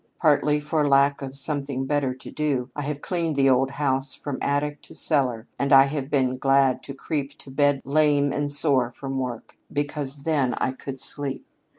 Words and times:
"Partly 0.17 0.59
for 0.59 0.87
lack 0.87 1.21
of 1.21 1.37
something 1.37 1.85
better 1.85 2.15
to 2.15 2.31
do 2.31 2.71
I 2.75 2.81
have 2.81 3.01
cleaned 3.03 3.35
the 3.35 3.51
old 3.51 3.69
house 3.69 4.15
from 4.15 4.39
attic 4.41 4.81
to 4.81 4.95
cellar, 4.95 5.45
and 5.59 5.71
have 5.71 6.09
been 6.09 6.39
glad 6.39 6.81
to 6.81 6.95
creep 6.95 7.37
to 7.37 7.51
bed 7.51 7.83
lame 7.85 8.33
and 8.33 8.49
sore 8.49 8.89
from 8.91 9.19
work, 9.19 9.59
because 9.71 10.23
then 10.23 10.55
I 10.55 10.71
could 10.71 10.99
sleep. 10.99 11.45